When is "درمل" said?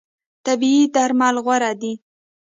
0.95-1.35